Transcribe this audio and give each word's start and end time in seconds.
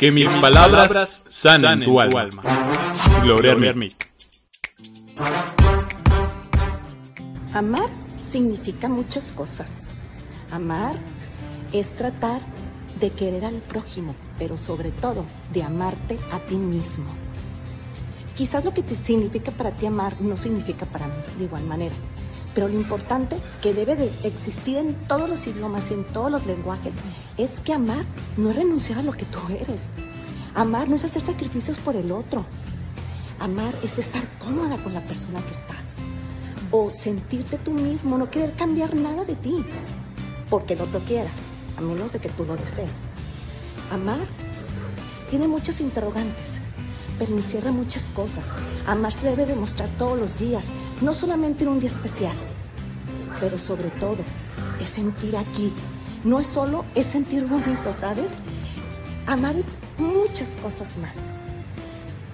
Que 0.00 0.10
mis 0.10 0.32
palabras 0.40 1.26
sanen 1.28 1.80
tu 1.80 2.00
alma. 2.00 2.40
Gloria 3.22 3.52
Hermit. 3.52 3.92
Amar 7.52 7.90
significa 8.18 8.88
muchas 8.88 9.30
cosas. 9.30 9.84
Amar 10.50 10.96
es 11.74 11.90
tratar 11.90 12.40
de 12.98 13.10
querer 13.10 13.44
al 13.44 13.56
prójimo, 13.56 14.14
pero 14.38 14.56
sobre 14.56 14.90
todo 14.90 15.26
de 15.52 15.64
amarte 15.64 16.18
a 16.32 16.38
ti 16.38 16.54
mismo. 16.54 17.04
Quizás 18.38 18.64
lo 18.64 18.72
que 18.72 18.82
te 18.82 18.96
significa 18.96 19.50
para 19.50 19.72
ti 19.72 19.84
amar 19.84 20.18
no 20.22 20.38
significa 20.38 20.86
para 20.86 21.08
mí 21.08 21.12
de 21.36 21.44
igual 21.44 21.64
manera. 21.64 21.94
Pero 22.54 22.68
lo 22.68 22.74
importante 22.74 23.36
que 23.62 23.74
debe 23.74 23.96
de 23.96 24.10
existir 24.24 24.76
en 24.76 24.94
todos 25.06 25.28
los 25.28 25.46
idiomas 25.46 25.90
y 25.90 25.94
en 25.94 26.04
todos 26.04 26.30
los 26.30 26.46
lenguajes 26.46 26.94
es 27.36 27.60
que 27.60 27.72
amar 27.72 28.04
no 28.36 28.50
es 28.50 28.56
renunciar 28.56 28.98
a 28.98 29.02
lo 29.02 29.12
que 29.12 29.24
tú 29.24 29.38
eres. 29.48 29.82
Amar 30.54 30.88
no 30.88 30.96
es 30.96 31.04
hacer 31.04 31.22
sacrificios 31.22 31.78
por 31.78 31.94
el 31.94 32.10
otro. 32.10 32.44
Amar 33.38 33.72
es 33.84 33.98
estar 33.98 34.22
cómoda 34.38 34.76
con 34.78 34.92
la 34.92 35.00
persona 35.00 35.40
que 35.42 35.52
estás. 35.52 35.94
O 36.72 36.90
sentirte 36.90 37.56
tú 37.58 37.70
mismo, 37.70 38.18
no 38.18 38.30
querer 38.30 38.52
cambiar 38.52 38.94
nada 38.94 39.24
de 39.24 39.36
ti. 39.36 39.64
Porque 40.48 40.74
el 40.74 40.80
otro 40.80 41.00
quiera, 41.00 41.30
a 41.78 41.80
menos 41.80 42.12
de 42.12 42.18
que 42.18 42.28
tú 42.28 42.44
lo 42.44 42.56
desees. 42.56 43.02
Amar 43.92 44.26
tiene 45.30 45.46
muchos 45.46 45.80
interrogantes, 45.80 46.58
pero 47.20 47.36
encierra 47.36 47.70
muchas 47.70 48.08
cosas. 48.08 48.46
Amar 48.86 49.12
se 49.12 49.28
debe 49.28 49.44
demostrar 49.44 49.90
todos 49.98 50.18
los 50.18 50.38
días, 50.38 50.64
no 51.02 51.12
solamente 51.12 51.64
en 51.64 51.68
un 51.68 51.78
día 51.78 51.90
especial, 51.90 52.34
pero 53.38 53.58
sobre 53.58 53.90
todo 53.90 54.16
es 54.80 54.88
sentir 54.88 55.36
aquí. 55.36 55.70
No 56.24 56.40
es 56.40 56.46
solo, 56.46 56.86
es 56.94 57.06
sentir 57.06 57.44
bonito, 57.44 57.94
¿sabes? 57.98 58.36
Amar 59.26 59.54
es 59.56 59.66
muchas 59.98 60.48
cosas 60.62 60.96
más. 60.96 61.18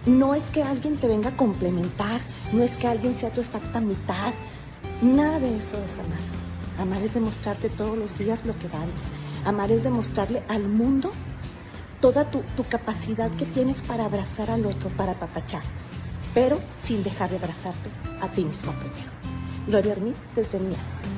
No 0.06 0.36
es 0.36 0.50
que 0.50 0.62
alguien 0.62 0.96
te 0.96 1.08
venga 1.08 1.30
a 1.30 1.36
complementar, 1.36 2.20
no 2.52 2.62
es 2.62 2.77
que 2.77 2.86
alguien 2.86 3.12
sea 3.12 3.30
tu 3.30 3.41
exacta 3.41 3.80
mitad. 3.80 4.33
Nada 5.02 5.41
de 5.41 5.58
eso 5.58 5.77
es 5.84 5.98
amar. 5.98 6.78
Amar 6.78 7.02
es 7.02 7.14
demostrarte 7.14 7.70
todos 7.70 7.98
los 7.98 8.16
días 8.16 8.46
lo 8.46 8.55
que 8.55 8.68
vales. 8.68 9.02
Amar 9.44 9.72
es 9.72 9.83
demostrarle 9.83 10.44
al 10.48 10.68
mundo 10.68 11.11
toda 12.06 12.24
tu, 12.30 12.44
tu 12.56 12.62
capacidad 12.62 13.32
que 13.32 13.46
tienes 13.46 13.82
para 13.82 14.04
abrazar 14.04 14.48
al 14.48 14.64
otro, 14.64 14.90
para 14.90 15.10
apapachar, 15.10 15.62
pero 16.34 16.60
sin 16.76 17.02
dejar 17.02 17.30
de 17.30 17.36
abrazarte 17.36 17.90
a 18.20 18.28
ti 18.28 18.44
mismo 18.44 18.70
primero. 18.74 19.10
Gloria 19.66 19.94
Armit 19.94 20.14
desde 20.36 20.60
mi 20.60 20.66
alma. 20.66 21.16